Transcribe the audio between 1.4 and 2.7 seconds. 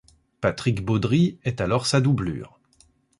est alors sa doublure.